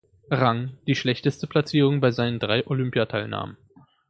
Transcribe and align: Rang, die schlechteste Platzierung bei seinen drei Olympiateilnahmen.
Rang, 0.31 0.79
die 0.87 0.95
schlechteste 0.95 1.45
Platzierung 1.45 1.99
bei 1.99 2.09
seinen 2.09 2.39
drei 2.39 2.65
Olympiateilnahmen. 2.65 3.55